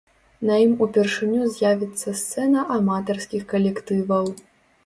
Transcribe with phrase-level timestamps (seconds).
[0.49, 4.25] На ім упершыню з'явіцца сцэна аматарскіх калектываў.